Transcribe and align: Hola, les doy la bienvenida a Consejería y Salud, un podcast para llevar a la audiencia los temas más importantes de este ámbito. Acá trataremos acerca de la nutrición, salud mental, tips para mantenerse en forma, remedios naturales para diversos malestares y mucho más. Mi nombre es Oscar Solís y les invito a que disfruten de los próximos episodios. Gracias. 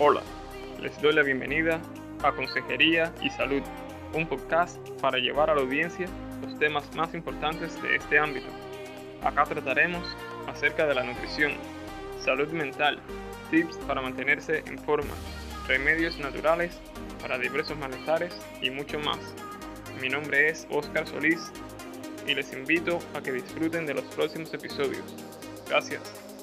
Hola, 0.00 0.22
les 0.80 1.00
doy 1.00 1.14
la 1.14 1.22
bienvenida 1.22 1.80
a 2.24 2.32
Consejería 2.32 3.12
y 3.22 3.30
Salud, 3.30 3.62
un 4.12 4.26
podcast 4.26 4.76
para 5.00 5.18
llevar 5.18 5.50
a 5.50 5.54
la 5.54 5.60
audiencia 5.60 6.08
los 6.42 6.58
temas 6.58 6.92
más 6.96 7.14
importantes 7.14 7.80
de 7.80 7.94
este 7.94 8.18
ámbito. 8.18 8.48
Acá 9.22 9.44
trataremos 9.44 10.04
acerca 10.48 10.84
de 10.86 10.96
la 10.96 11.04
nutrición, 11.04 11.52
salud 12.18 12.48
mental, 12.48 12.98
tips 13.52 13.76
para 13.86 14.02
mantenerse 14.02 14.64
en 14.66 14.80
forma, 14.80 15.14
remedios 15.68 16.18
naturales 16.18 16.76
para 17.22 17.38
diversos 17.38 17.78
malestares 17.78 18.36
y 18.60 18.70
mucho 18.70 18.98
más. 18.98 19.20
Mi 20.00 20.08
nombre 20.08 20.48
es 20.48 20.66
Oscar 20.70 21.06
Solís 21.06 21.52
y 22.26 22.34
les 22.34 22.52
invito 22.52 22.98
a 23.14 23.22
que 23.22 23.30
disfruten 23.30 23.86
de 23.86 23.94
los 23.94 24.04
próximos 24.06 24.52
episodios. 24.52 25.04
Gracias. 25.68 26.33